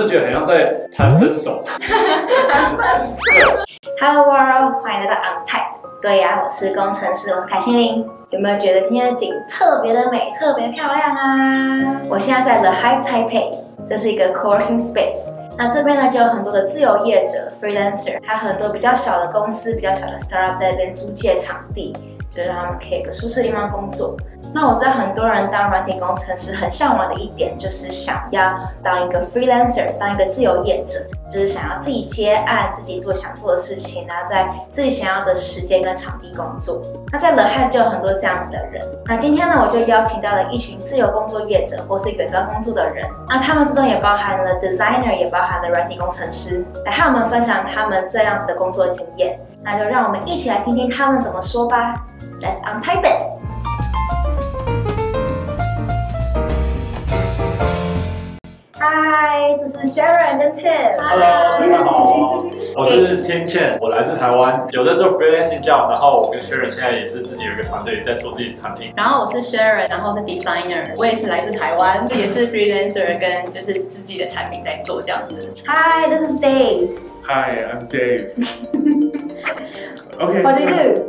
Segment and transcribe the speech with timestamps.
[0.00, 1.62] 是觉得很像在谈分手。
[4.00, 6.00] Hello world，欢迎来到 OnTap。
[6.00, 8.08] 对呀，我是工程师，我是凯欣琳。
[8.30, 12.00] 有没有觉得今天的景特别的美，特别漂亮啊？
[12.08, 13.54] 我现在在 The Hive Taipei，
[13.86, 15.30] 这是一个 co-working space。
[15.58, 21.94] 那这边呢，就有很多的自由业者 freelancer，还有很多比较小的公司、比较小的 startup 在这边租借场地，
[22.30, 24.16] 就是让他们可以有个舒适的地方工作。
[24.52, 30.98] 那我知道很多人当软体工程师很向往的一点，就是想要当一个 freelancer，当一个自由业者，
[31.30, 36.82] 就是想要自己接案，自己做想做的事情，然后在自己想要的时间跟场地工作。
[37.12, 38.84] 那在 The Hive 就有很多这样子的人。
[39.04, 43.08] 那今天呢，我就邀请到了一群自由工作业者或是远端工作的人。
[43.28, 49.38] 那他们之中也包含了 designer，也包含了软体工程师，来和我们分享他们这样子的工作经验。
[49.62, 51.94] 那就让我们一起来听听他们怎么说吧。
[52.41, 53.35] Let's untype it。
[58.77, 62.45] 嗨，这是 Sharon 跟 Tim。Hello，大家好，
[62.75, 68.93] 我是 Tim Chen，我来自台湾，有在做 freelancing job，然后我跟 Sharon 现在也是自己有一个团队在做自己的产品。
[68.95, 75.53] 然后我是 Sharon，然后是 designer，我也是来自台湾，也是 freelancer，跟就是自己的产品在做这样子。
[75.65, 81.08] Hi，this is Dave。Hi，I'm Dave。Okay。What do you do?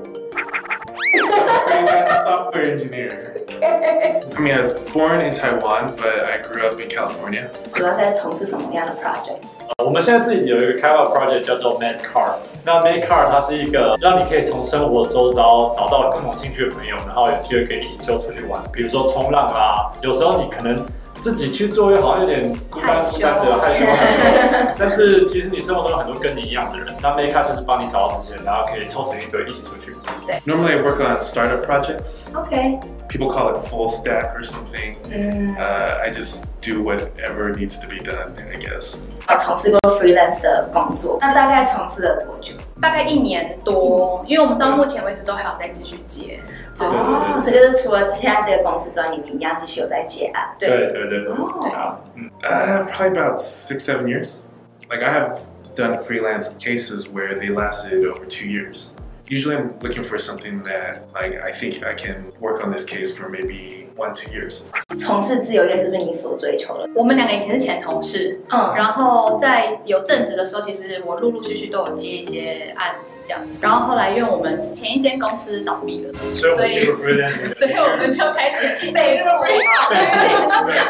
[2.25, 3.33] Software engineer.
[3.61, 7.43] I mean, I was born in Taiwan, but I grew up in California.
[7.73, 9.39] 主要在从事什么样的 project？
[9.83, 12.35] 我们现在自己有一个开发 project 叫做 Made Car。
[12.63, 19.91] 那 Made Car 它是一个让你可以从生活周遭找到共同兴趣的朋友，然后有机会可以一起就出去玩，比如说冲浪啊。
[20.01, 20.85] 有时候你可能。
[21.21, 23.85] 自己去做又好像有点孤单孤单的害羞，
[24.77, 29.95] 但是其实你生活中有很多跟你一样的人，那 Makeup 就是帮你找到这些，然后可以凑成一堆一起出去。
[30.25, 30.41] 对。
[30.45, 32.33] Normally I work on startup projects.
[32.33, 32.79] Okay.
[33.07, 34.97] People call it full stack or something.
[35.09, 35.55] Mm.
[35.57, 39.01] Uh, I just do whatever needs to be done, I guess.
[39.27, 42.55] 我从事过 freelance 的工作，那大概从事了多久？
[42.81, 46.39] 大概一年多，因为我们到目前为止都还有在继续接。
[46.80, 50.54] 哦，所以就是除了现在这个公司之外，你们一样继续有在接案。
[50.58, 51.32] 对对对对。
[51.32, 51.98] 哦。
[52.14, 52.28] 嗯。
[52.42, 54.42] Uh, probably about six, seven years.
[54.90, 55.40] Like I have
[55.74, 58.92] done freelance cases where they lasted over two years.
[59.28, 63.16] Usually I'm looking for something that like I think I can work on this case
[63.16, 64.62] for maybe one, two years.
[64.96, 66.88] 从事自由业是不是你所追求的？
[66.94, 73.19] 我们两个以前是前同事，嗯，然后在有正职的时候，其实我陆陆续续都有接一些案子。
[73.31, 76.83] 这样子，然后后来因为我们前一间公司倒闭了，所以所以，
[77.55, 79.25] 所以我们就开始被录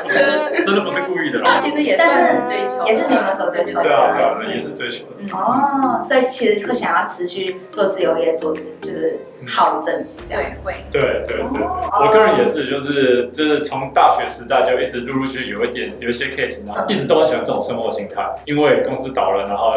[0.65, 3.83] 真的不是故意的，其实也算是追求，也是你们所追求的。
[3.83, 5.11] 对啊，对啊，也是追求的。
[5.37, 10.43] 哦，所以其实会想要持续做自由业，做就是好一阵子这样。
[10.63, 19.73] 会，对对对，我个人也是，就是就是从大学时代就一直陆陆续续有一点有一些 case，然后一直都很喜欢这种生活形态，因为公司倒了，然后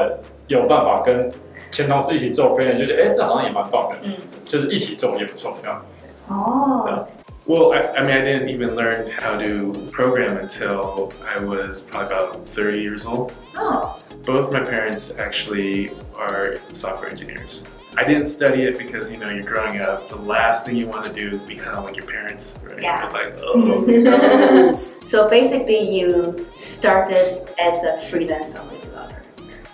[0.48, 1.32] 有办法跟。
[1.72, 4.14] 前同事一起做 freelance 就觉得哎，这好像也蛮棒的，嗯，
[4.44, 5.86] 就是一起做也不错，这样。
[6.28, 7.06] 哦。
[7.46, 12.48] Well, I, I mean, I didn't even learn how to program until I was probably about
[12.48, 13.34] 30 years old.
[13.56, 14.00] Oh.
[14.26, 17.68] Both my parents actually are software engineers.
[17.96, 20.10] I didn't study it because, you know, you're growing up.
[20.10, 22.82] The last thing you want to do is be kind of like your parents, right?
[22.82, 23.02] Yeah.
[23.04, 24.74] You're like, oh, no.
[24.74, 28.62] So basically, you started as a freelancer.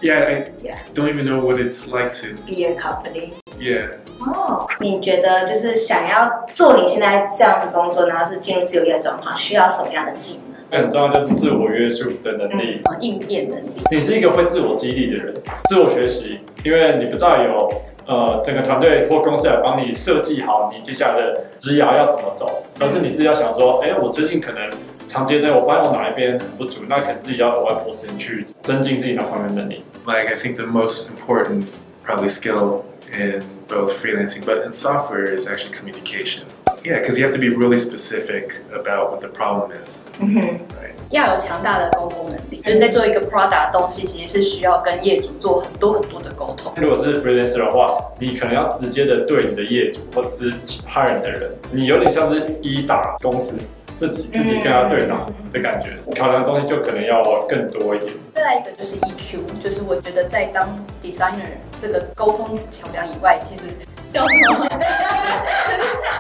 [0.03, 0.79] Yeah, I yeah.
[0.95, 3.35] don't even know what it's like to be a company.
[3.59, 3.91] Yeah.
[4.21, 10.41] 哦，你觉得就是想要做你现在这样子工作，然后是进入自由业状况，需要什么样的技
[10.71, 10.81] 能？
[10.81, 13.69] 很重要就是自我约束的能力，嗯、应变能力。
[13.91, 15.35] 你是一个会自我激励的人，
[15.69, 17.69] 自我学习，因为你不知道有
[18.07, 24.63] 呃整个团队或公司来帮你设计好你接下来的职涯要怎么走，而是你自己要想说，哎，我最近可能。
[25.11, 29.83] 长阶段，我发现我哪一边很不足，那可能自己要额外拨时间去增进自己哪方面能力。
[30.07, 31.65] Like I think the most important
[32.07, 32.83] probably skill
[33.13, 36.45] in both freelancing but in software is actually communication.
[36.85, 40.05] Yeah, because you have to be really specific about what the problem is.
[40.21, 40.61] Mm-hmm.
[40.79, 40.95] Right.
[41.11, 46.73] 要有强大的沟通能力，就是在做一个 product 的东西，其实是需要跟业主做很多很多的沟通。
[46.77, 53.59] 如果是 freelancer 的话，你可能要直接的对你的业主或者是其他人的人，你有点像是一打公司。
[54.01, 58.11] 自己自己跟他对打的感觉，考量的东西就可能要更多一点。
[58.33, 60.67] 再来一个就是 EQ，就是我觉得在当
[61.03, 63.75] designer 这个沟通桥梁以外，其实
[64.13, 64.69] 叫什么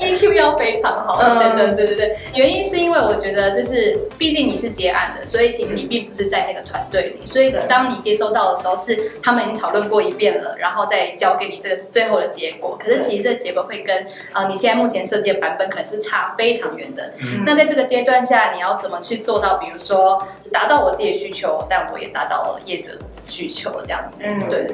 [0.00, 2.16] ？EQ 要非常好，真的，对对对。
[2.34, 12.78] 原因是因为我觉得，就是毕竟你是接案的，所以其实你并不是在那个团队里，所以当你接收到的时候，是他们已经讨论过一遍了，然后再交给你这个最后的结果。
[12.82, 17.12] 可是其实这个结果会跟呃你现在目前设计的版本可能是差非常远的。
[17.44, 19.50] 那在这个阶段下，你要怎么去做到？
[19.60, 24.18] 比如说达到我自己的需求，但我也达到了业者的需求，这样子。
[24.22, 24.66] 嗯，对，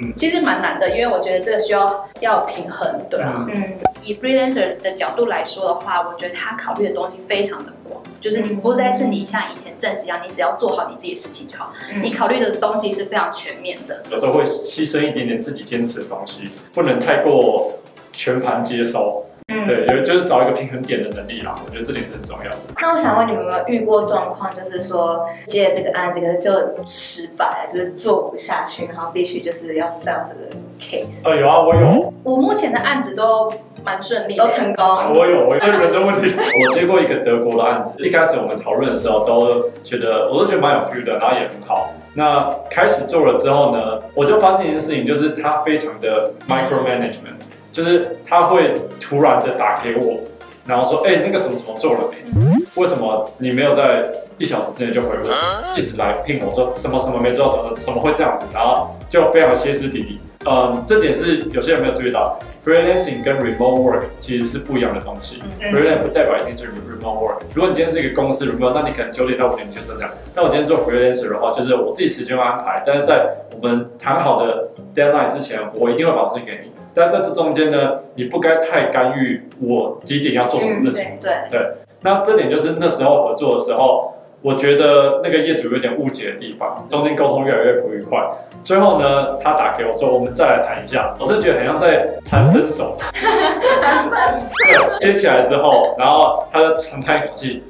[0.00, 0.12] 对。
[0.16, 3.46] 其实蛮难的，因为我觉得这个需要要平衡，对啊。
[3.48, 11.72] 嗯，以 freelancer 的角度来说的话，我觉得他考虑的东西非常的广，就是你不再是你像以前正职一样，你只要做好你自己的事情就好。
[11.92, 14.02] 嗯、你考虑的东西是非常全面的。
[14.10, 17.78] 有时候会牺牲一点点自己坚持的东西，不能太过
[18.12, 19.24] 全盘接收。
[19.50, 22.56] 嗯，对，有就是找一个平衡点的能力啦，我觉得这点是很重要的。
[22.78, 26.52] 那我想问你们有没有遇过状况，就是说接了这个案子，可是就
[26.84, 31.22] 失败，就是做不下去，然后必须就是要 fail 这个 case。
[31.24, 32.12] 哦，有啊，我有。
[32.24, 33.50] 我目前的案子都
[33.82, 34.84] 蛮顺利，都成功。
[35.16, 36.34] 我有，我有人的问题。
[36.68, 41.94] 我接过一个德国的案子，一开始我们讨论的时候都觉得，我都觉得蛮有 feel 的，然后也很好。
[42.12, 42.38] 那
[42.70, 47.40] 开始做了之后呢，我就发现一件事情，就是它非常的 micro management。
[47.78, 50.18] 就是他会突然的打给我，
[50.66, 52.50] 然后说：“哎、欸，那个什么什么做了没？
[52.74, 54.04] 为什么你没有在
[54.36, 55.72] 一小时之内就回我？
[55.76, 58.44] 即使来聘我说什么什么没做到，什么什么会这样子？
[58.52, 60.20] 然后就非常歇斯底里。
[60.44, 65.40] 嗯，这点是有些人没有注意到，freelancing 跟 remote work 其实是不一样的东西。
[65.60, 67.38] freelancing 不代表一定是 remote work。
[67.54, 70.10] 如果你今天是一个公司 remote，那你可能九点到五点你就是这样。
[70.34, 81.04] 但我今天做 freelancer 的话，就是我自己时间安排，但是在我们谈好的 deadline 之前，我一定会把东西给你。”但在这中间呢，你不该太干预我几点要做什么事情。
[81.04, 81.60] 嗯、对对，对，
[82.00, 88.18] 那这点就是那时候合作的时候，我觉得那个业主有点误解的地方，中间沟通越来越不愉快。
[88.62, 92.98] 最后呢，他打给我说：“我们再来谈一下。”我真的觉得很像在谈分手。
[93.14, 97.62] 对，接起来之后，然后他就长叹一口气。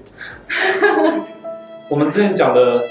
[1.88, 2.82] 我们之前讲的，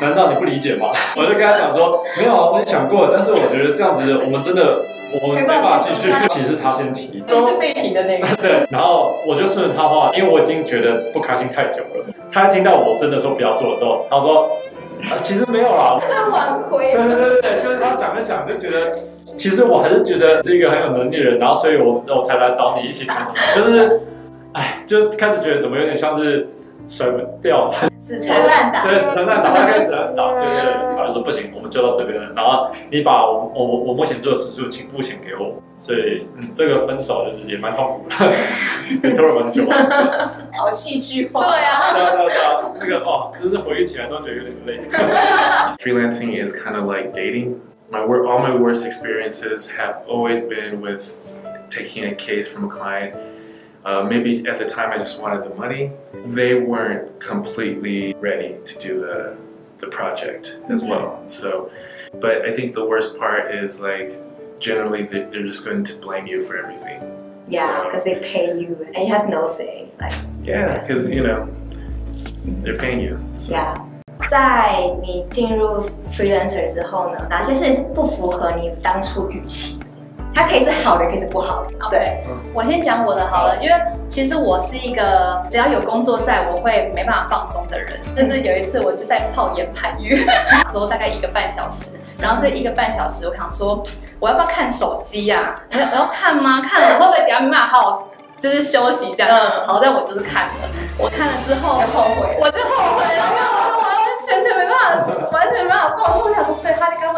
[0.00, 0.88] 难道你不理解吗？
[1.16, 4.82] 我就跟他讲说：“没有啊，我也想过，但是我觉得这样子，我们真的。”
[5.22, 8.26] 我们没办法继续，其实是他先提，其实是被提的那个。
[8.42, 12.04] 对，然后我就顺着他话，因为我已经觉得不开心太久了。
[12.30, 14.50] 他一听到我真的说不要做的时候，他说
[15.08, 16.92] ：“啊，其实没有啦。”他挽回。
[16.92, 18.92] 对对对对，就是他想了想，就觉得
[19.34, 24.02] 其实我还是觉得是一个很有能力的人，然后所以我我才来找你一起谈什么，就是，
[24.52, 26.46] 哎，就开始觉得怎么有点像是。
[26.88, 32.32] 甩不掉，死缠烂打，对，死缠烂打，他开始烂打，对 对对，他就说不行，我们就到这边了。
[32.34, 38.32] 然后你把我我我目前做的时数请付钱给我，所以嗯，这个分手就是也蛮痛苦的，
[39.02, 39.68] 也拖了蛮久。
[40.56, 44.78] 好戏剧化，对啊，对啊对啊，那个哦，真是回忆起来都觉得有点累。
[45.78, 47.56] Freelancing is kind of like dating.
[47.90, 51.14] My work, all my worst experiences have always been with
[51.70, 53.12] taking a case from a client.
[53.87, 55.91] Uh, maybe at the time I just wanted the money.
[56.25, 59.35] They weren't completely ready to do the,
[59.79, 60.89] the project as mm-hmm.
[60.89, 61.21] well.
[61.27, 61.69] So,
[62.21, 64.13] but I think the worst part is like
[64.59, 67.01] generally they're just going to blame you for everything.
[67.49, 69.89] Yeah, because so, they pay you and you have no say.
[69.99, 71.49] Like yeah, because you know
[72.63, 73.19] they're paying you.
[73.35, 73.53] So.
[73.53, 73.77] Yeah.
[74.29, 79.76] 在你进入 freelancer 之后呢，哪些事情是不符合你当初预期？
[80.34, 81.88] 它可以是好的，可以是不好的。
[81.90, 82.22] 对，
[82.54, 83.74] 我先讲我的好了，因为
[84.08, 87.98] 其实我是一个只要有工作在，我会没办法放松的人。
[88.14, 90.24] 但是有一次，我就在泡盐盘浴，
[90.70, 93.82] 说大概一个半小时，然后这一个半小时，我想说，
[94.20, 95.54] 我要不要看手机呀？
[95.72, 96.60] 我要我要看吗？
[96.62, 98.08] 看了我会不会等下没办法好好
[98.38, 99.36] 就是休息这样？
[99.36, 100.52] 嗯，好，但我就是看了，
[100.96, 103.24] 我看了之后，后悔，我就后悔了。
[103.74, 106.32] 我完全没办法，完全没办法放松。
[106.32, 107.17] 想说，对他这个问题，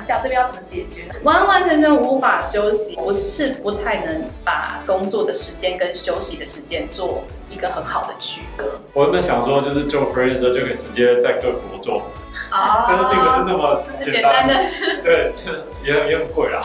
[0.00, 1.02] 一下这边要怎么解决。
[1.22, 8.80] 完完全全无法休息，我是不太能把工作的时间跟休息的时间做一个很好的区隔。
[8.92, 12.02] 我原本想说，就是做 freelance 的时候就可以直接在各国做，
[12.50, 14.54] 啊， 但是并不是那么简单的，
[15.02, 15.52] 对，就
[15.84, 16.62] 也也很贵啊。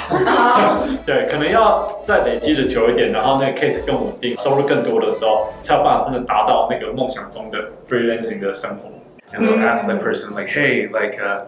[1.05, 8.91] 对，可能要再累积的久一点，然后那个 case 更稳定，收入更多的时候，才有办法真的达到那个梦想中的 freelancing 的生活。
[9.33, 11.45] and they'll ask that person like, "Hey, like, uh,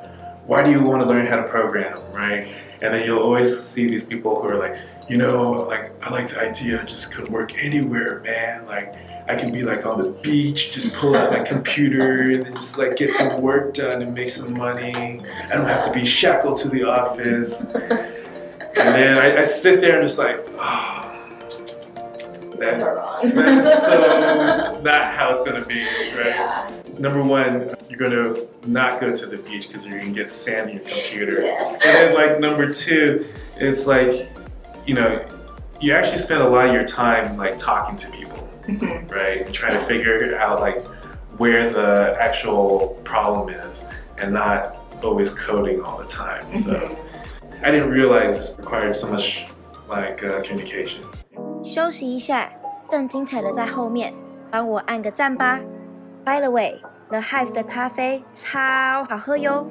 [0.48, 2.48] why do you want to learn how to program, right?"
[2.82, 4.78] And then you'll always see these people who are like,
[5.08, 6.82] "You know, like, I like the idea.
[6.82, 8.66] I just could work anywhere, man.
[8.66, 8.96] Like,
[9.30, 12.78] I can be like on the beach, just pull out my computer and then just
[12.78, 14.96] like get some work done and make some money.
[14.96, 17.66] I don't have to be shackled to the office."
[18.78, 21.04] And then I, I sit there and just like, oh.
[22.60, 22.80] That,
[23.36, 25.84] that's so not how it's gonna be,
[26.16, 26.36] right?
[26.36, 28.35] Yeah number one, you're gonna
[28.67, 31.43] not go to the beach because you're gonna get sand in your computer.
[31.43, 31.73] Yes.
[31.85, 33.27] And then like number two,
[33.57, 34.31] it's like,
[34.87, 35.25] you know,
[35.81, 38.49] you actually spend a lot of your time like talking to people,
[39.09, 39.47] right?
[39.47, 40.85] And trying to figure out like
[41.39, 43.87] where the actual problem is
[44.19, 46.55] and not always coding all the time.
[46.55, 46.97] So
[47.65, 49.47] I didn't realize it required so much
[49.89, 51.03] like uh, communication.
[51.65, 52.53] 休息一下，
[52.89, 54.13] 更精彩的在后面，
[54.51, 55.61] 帮我按个赞吧。
[56.28, 58.60] By the way，The Hive 的咖啡超
[59.10, 59.66] 好喝哟。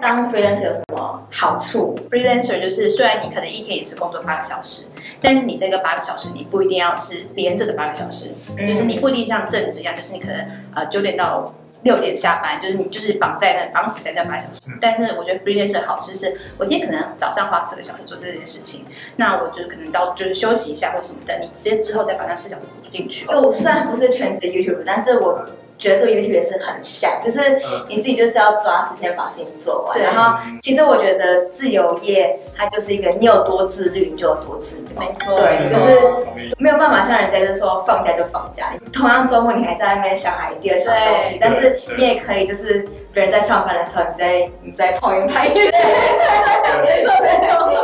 [0.00, 4.86] 当 freelancer 有什么好处？freelancer 就是虽然你可能一天也是工作八个小时，
[5.20, 10.44] 但是你这个八个小时你不一定要是连着的八个小时，嗯、就是你不一定像正职一样，就是你可能
[10.74, 14.72] 呃九点到六点下班，就是你就是绑在那绑死在那八小时。
[14.72, 23.24] 嗯、但是我觉得 freelancer 好处是，我今天可能早上花四个小时做这件事情，那我就可能到就是休息一下或什么的，你直接之后再把那四小时补进去。
[23.28, 25.46] 我虽然不是全职 YouTuber，但是我。
[25.82, 30.00] 觉得做 YouTube 也是很像，就是你自己就是要抓时间把事情做完。
[30.00, 34.84] 然后，其实我觉得自由业它就是一个，你有多自律，你就有多自律。
[34.96, 45.70] 没错，对，就是没有办法像人家就是说放假就放假，同样周末你还在那边小孩第二想东西，但是你也可以就是别人在上班的时候，你在你在泡一拍片，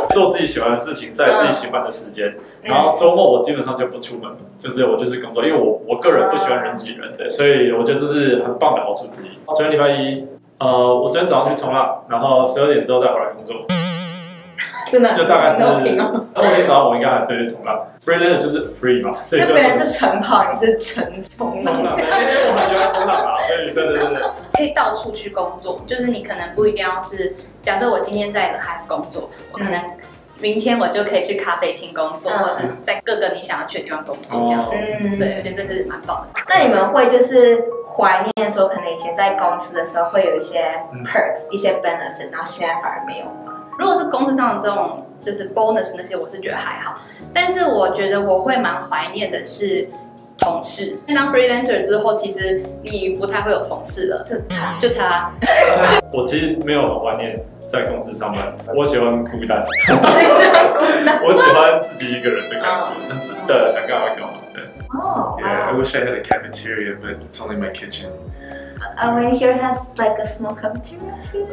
[0.09, 2.35] 做自己喜欢的事情，在自己喜欢的时间。
[2.63, 9.29] 然后周末我基本上就不出门，就是我就是工作，因为我我个人不喜欢人挤人对，所以我觉得这是很棒的好处之一。
[9.45, 13.55] 昨天礼拜一，呃，我昨天早上去冲浪，然后十二点之后再回来工作。
[14.89, 15.13] 真的？
[15.13, 15.63] 就大概是。
[15.63, 15.97] 后天
[16.67, 17.79] 早上我应该还是会去冲浪。
[18.05, 19.53] Freelancer 就是 free 嘛，所以就。
[19.53, 21.75] 别人是晨跑，你是晨冲浪。
[21.75, 24.23] 因为我很喜欢冲浪啊，所以对对对对。
[24.53, 29.81] 可以到处去工作，就是你可能不一定要是，假设我今天在 The Hive 工作，我可能。
[30.41, 34.69] 明天我就可以去咖啡厅工作，或者是在各个你想要去的地方工作，这样子。
[34.71, 36.39] 嗯，对，我觉得这是蛮棒的。
[36.47, 43.48] 那你们会就是怀念说，可能以前在公司的时候会有一些 perks、一些 benefit，然后现在反而没有吗？
[43.79, 46.99] 如果是公司上的这种就是 bonus 那些，我是觉得还好。
[47.33, 49.87] 但是我觉得我会蛮怀念的是
[50.37, 50.97] 同事。
[51.15, 55.31] 当 freelancer 之后，其实你不太会有同事了，就他，就他。
[56.11, 57.39] 我其实没有很怀念。
[57.69, 59.63] 在公司上班，我喜欢孤单。
[61.23, 64.29] 我喜欢自己一个人的感觉，很自的想干嘛干嘛。
[64.51, 64.63] 对。
[64.99, 65.37] 哦。
[65.39, 68.09] Yeah, I wish I had a cafeteria, but it's only my kitchen.
[68.97, 71.47] I mean, here has like a small cafeteria too.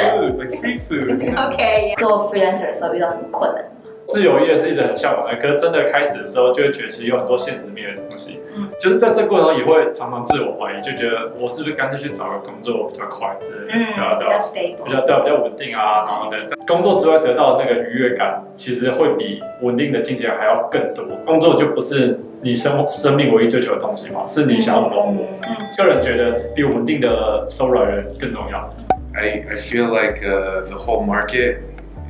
[0.00, 1.34] Food, like free food.
[1.48, 1.94] Okay.
[1.96, 3.64] 做 freelancer 的时候遇到什么困难？
[4.06, 8.40] 自由业是一直很向往的，可是真的开始的时候，就会觉得其实有很多现实面的东西。
[8.56, 21.04] 嗯，就是在这过程中也会常常自我怀疑，就觉得我是不是干脆去找个工作比较快之类的，嗯，比较 stable，比较对，比较稳定啊，然后的工作之外得到的那个愉悦感，其实会比稳定的境界还要更多。
[21.26, 25.11] 工作就不是你生生命唯一追求的东西嘛，是你想要怎么活。
[25.13, 28.73] 嗯，个人觉得比稳定的收入来源更重要。
[29.15, 31.57] I I feel like uh, the whole market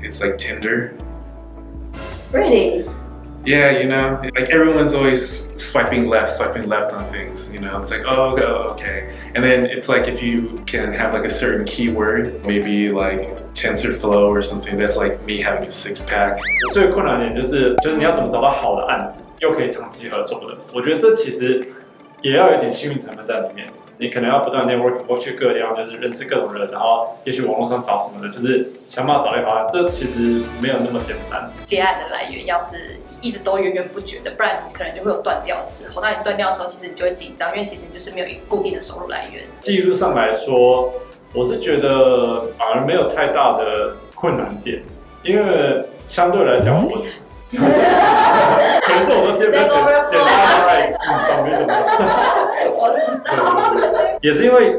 [0.02, 0.92] it's like Tinder.
[2.32, 2.86] Really?
[3.46, 7.92] Yeah, you know, like everyone's always swiping left, swiping left on things, you know, it's
[7.92, 8.38] like, oh,
[8.72, 9.10] okay.
[9.36, 14.31] And then it's like if you can have like a certain keyword, maybe like TensorFlow
[14.31, 16.39] or something, that's like me having a six pack.
[16.73, 20.57] 最困难点就是，就是你要怎么找到好的案子，又可以长期合作的。
[20.73, 21.61] 我觉得这其实
[22.23, 23.67] 也要有点幸运成分在里面。
[24.01, 29.67] 你可能要不断 network，过去各个地方就是认识各种人，然后也许网络上找什么的，就是想办法找一方案。
[29.73, 31.51] 这其实没有那么简单。
[31.67, 36.01] 接案的来源要是一直都源源不绝的，不然你可能就会有断掉的时候。
[36.01, 39.43] 那你断掉的时候，其实你就会紧张，因为其实你就是没有一个固定的收入来源。
[39.63, 40.93] 技术上来说，
[41.35, 44.83] 我是觉得反而没有太大的困难点，
[45.23, 47.03] 因为相对来讲，我。
[47.51, 49.69] 可是我都接不简
[50.07, 51.67] 简单来，嗯，懂没懂？
[52.75, 52.97] 我知
[53.37, 53.39] 道，
[54.21, 54.77] 也是因为。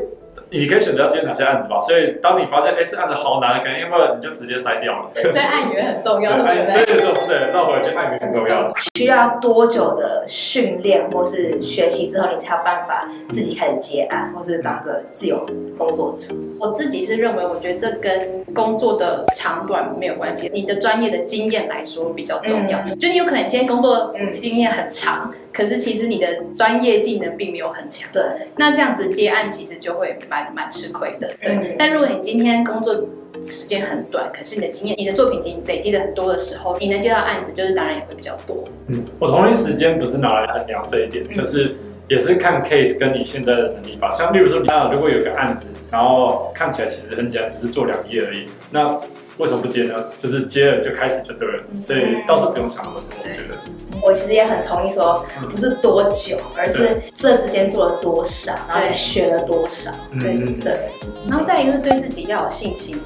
[0.51, 5.12] 你可以选择要接哪些案子吧，所以当你发现哎、欸、这案子好难，可能要不然你就直接筛掉了。
[5.13, 6.65] 对，案源很重要，对不对？
[6.65, 8.74] 所以说对，绕回去案源很重要。
[8.98, 15.46] 需要多久的训练或是学习之后，你才有办法自己开始接案，或是当个自由
[15.77, 16.34] 工作者？
[16.60, 22.79] 我自己是认为，我觉得这跟工作的长短没有关系，你的专业的经验来说比较重要。
[22.79, 25.32] 嗯、就你有可能今天工作经验很长。
[25.51, 28.24] 可是其实你的专业技能并没有很强，对，
[28.58, 31.51] 那这样子接案其实就会蛮蛮吃亏的，对。
[31.51, 32.96] 嗯、但如果你今天工作
[33.44, 38.63] 时间很短，可是你的经验、你的作品集累积的很多的时候，你能接到案子，就是当然也会比较多。
[38.88, 41.75] 嗯，我同一时间不是拿来衡量这一点，嗯、就是
[42.08, 44.12] 也是看 case 跟你现在的能力吧。
[44.12, 49.00] 像例如说，那如果有个案子，然后看起来其实很简单，只是做两页而已，那。
[49.39, 49.96] 为什么不接呢？
[50.17, 53.17] 就是接了就开始就对了，所以倒是不用想那么多。
[53.17, 53.55] 我觉得，
[54.03, 59.91] 我其实也很同意说，不是多久，而是这之间做了多少，然后学了多少。
[60.19, 60.91] 对对。
[61.29, 63.00] 然后再一个是对自己要有信心，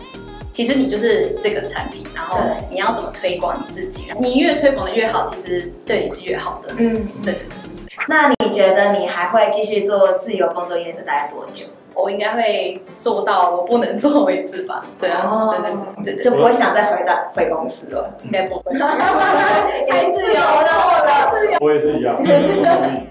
[0.52, 2.40] 其实你就是这个产品，然后
[2.72, 6.74] 你要怎么推广你自己，你越推广的越好，其实对你是越好的。
[6.78, 7.36] 嗯，对。
[8.08, 11.68] 那你觉得你还会继续做自由工作一年是大概多久？
[11.95, 14.85] 我应该会做到我不能做为止吧。
[15.01, 18.15] 对啊，哦、对，对，对对对，就不会想再回到回公司了。
[18.23, 18.79] 应该不会。
[18.79, 21.59] 太自由了，自由。
[21.61, 22.17] 我也是一样，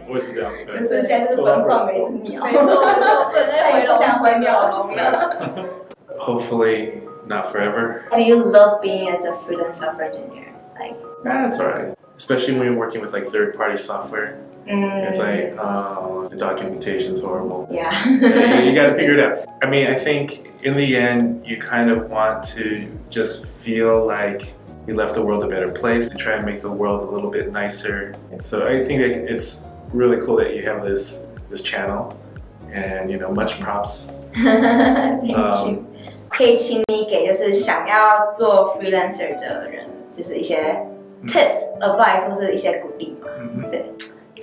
[0.08, 0.52] 我也是这样。
[0.66, 2.46] 就是现在是奔放的一只鸟。
[2.46, 5.54] 没错，没错，再也不想回鸟笼了。
[6.20, 8.02] Hopefully not forever.
[8.10, 10.54] Do you love being as a freelance software engineer?
[10.80, 11.94] Like, that's alright.
[12.18, 14.38] Especially when you're working with like third-party software.
[14.68, 15.08] Mm.
[15.08, 17.68] It's like, oh, the documentation's horrible.
[17.72, 17.94] Yeah.
[18.20, 19.48] yeah you gotta figure it out.
[19.62, 24.56] I mean, I think in the end, you kind of want to just feel like
[24.86, 27.32] you left the world a better place to try and make the world a little
[27.32, 28.14] bit nicer.
[28.40, 32.14] So I think it's really cool that you have this this channel,
[32.74, 34.22] and you know, much props.
[34.34, 35.86] Thank um, you.
[36.30, 40.86] 可以请你给就是想要做 freelancer 的人，就是一些
[41.26, 43.30] tips、advice 或是一些鼓励嘛？
[43.40, 43.86] 嗯对。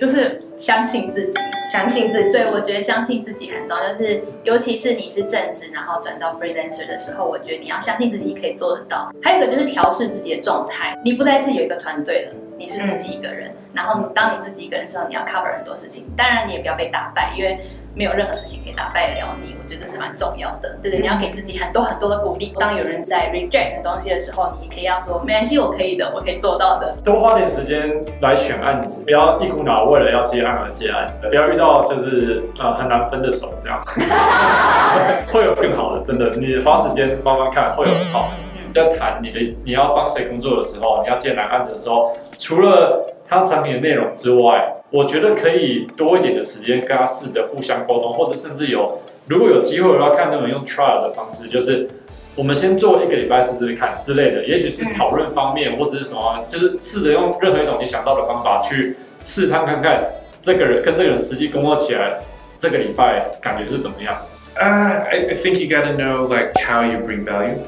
[0.00, 1.32] 就是相信自己，
[1.70, 2.32] 相信自己。
[2.32, 3.92] 对，我觉得相信自己很重要。
[3.92, 9.12] 就是尤其是你是正职，然后转到 freelancer 的时候，我觉得你要相信自己可以做得到。
[9.22, 13.54] 还有一个就是调试自己的状态，你不再是有一个团队了，你是自己一个人。
[13.74, 16.06] 然后当你自己一个人的时候，你要 cover 很多事情。
[16.16, 17.60] 当然，你也不要被打败，因为。
[17.94, 22.52] 没有任何事情可以打败了你，我觉得是蛮重要的，对对，你要给自己很多很多的鼓励。
[22.58, 26.94] 当有人在 reject 的东西的时候，你可以要说没关系，我可以的，我可以做到的。
[27.04, 33.82] 多花点时间来选案子，不要一股脑为了要接案而接案，不要遇到就是呃很难分的手这样，
[35.32, 38.49] 会有更好的，真的，你花时间慢慢看会有很好的。
[38.72, 51.88] 在谈你的你要帮谁工作的时候，你要接哪案子的时候，除了他产品的内容之外，我觉得可以多一点的时间跟他试着互相沟通，或者甚至有如果有机会的话，看能不能用 trial 的方式，就是
[52.34, 60.02] 我们先做一个礼拜试试看之类的，也许是讨论方面或者是什么，就是试着用任何一种你想到的方法去试探看看
[60.42, 62.18] 这个人跟这个人实际工作起来，
[62.58, 64.16] 这个礼拜感觉是怎么样
[64.56, 67.58] ？Uh, I I think you gotta know like how you bring value.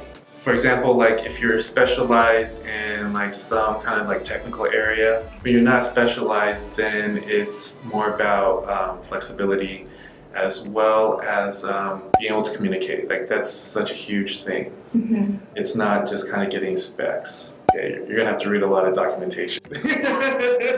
[0.42, 5.52] For example, like if you're specialized in like some kind of like technical area, but
[5.52, 9.88] you're not specialized, then it's more about um, flexibility
[10.34, 13.10] as well as um, being able to communicate.
[13.10, 14.72] Like that's such a huge thing.
[14.96, 15.38] Mm-hmm.
[15.56, 17.58] It's not just kind of getting specs.
[17.74, 19.62] Okay, you're gonna have to read a lot of documentation.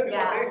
[0.10, 0.50] yeah.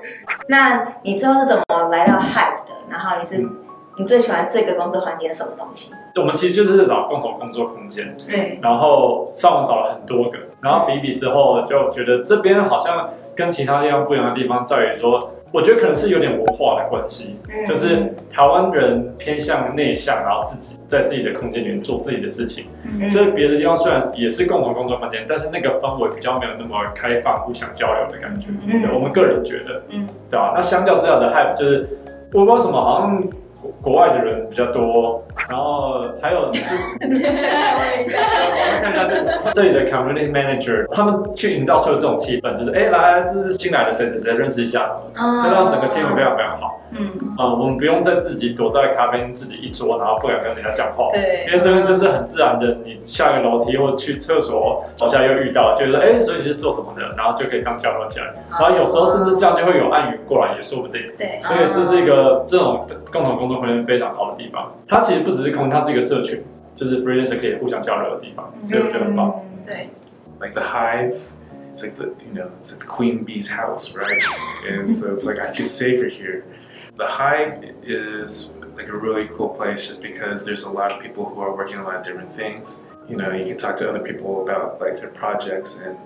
[0.49, 2.73] 那你之后是怎么来到 Hype 的？
[2.89, 3.65] 然后你是、嗯
[4.01, 5.91] 你最喜欢这个工作环境是什么东西？
[6.16, 8.60] 我们其实就是找共同工作空间，对。
[8.62, 28.50] 然后上网找了很多个，然后比比之后就觉得这边好像跟其他地方不一样的地方在于说，我觉得可能是有点文化的关系，嗯、就是台湾人偏向内向，然后自己在自己的空间里面做自己的事情，嗯、所以别的地方虽然也是共同工作空间，但是那个氛围比较没有那么开放，互相交流的感觉。
[28.68, 30.54] 嗯、对，我们个人觉得，嗯，对吧？
[30.56, 31.90] 那相较之下的 Hype 就是
[32.34, 33.24] 我不知道什么，好像。
[33.82, 36.60] 国外的人比较多，然后还有就，
[37.02, 46.80] 我们看一下这这里的 community manager，他们去营造出了这种气氛，就是哎来，这是新来的谁谁谁，认识一下什么，就让整个气氛非常非常好。
[46.96, 51.10] 嗯，啊，我们不用再自己躲在咖啡厅自己一桌，然后不敢跟人家讲话。
[51.12, 58.28] 对，因为这边就是很自然的，你下个楼梯或者去厕所，楼下又遇到，就是哎，所以你是做什么的，然后就可以这样交流起来。
[58.52, 61.02] 然后有时候甚至这样就会有暗语过来，也说不定。
[61.18, 64.73] 对，所以这是一个这种共同工作环境非常好的地方。
[64.87, 66.43] 它其实不只是空，它是一个社群，
[66.75, 69.43] 就是 freelancer 可以互相交流的地方，所以我觉得很棒。
[69.65, 69.89] 对，
[70.41, 74.21] like the hive。It's like the you know it's like the queen bee's house, right?
[74.69, 76.43] And so it's like I feel safer here.
[76.97, 81.27] The Hive is like a really cool place just because there's a lot of people
[81.27, 82.81] who are working on a lot of different things.
[83.09, 85.97] You know, you can talk to other people about like their projects and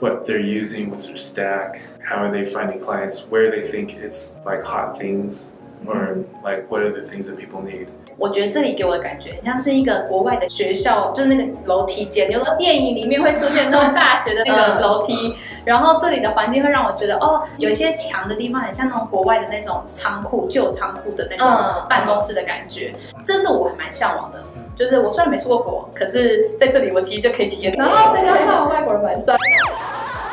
[0.00, 4.40] what they're using, what's their stack, how are they finding clients, where they think it's
[4.44, 5.52] like hot things,
[5.87, 7.87] or like what are the things that people need.
[8.17, 21.47] 我觉得这里给我的感觉很像是一个国外的学校，就是那个楼梯间，有的电影里面会出现那种大学的那个楼梯，然后这里的环境会让我觉得，哦，有一些墙的地方很像那种国外的那种仓库、旧仓库的那种
[21.89, 22.93] 办公室的感觉，
[23.25, 24.41] 这是我还蛮向往的。
[24.77, 27.73] 就是我虽然没出过国，可是在这里我其实就可以体验。
[27.77, 29.35] 然后再加上外国人蛮帅。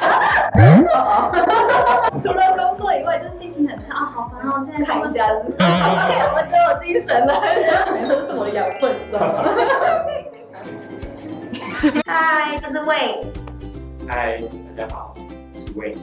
[2.23, 4.53] 除了工作以外，就是心情很差啊，好烦啊！
[4.59, 5.41] 我现在看一下，我
[6.47, 7.41] 觉得我精神了，
[7.93, 9.35] 没错，这是我的养分，你知道吗？
[12.07, 13.25] 嗨，这是魏。
[14.09, 14.39] 嗨，
[14.77, 15.15] 大家好，
[15.55, 15.97] 我是魏。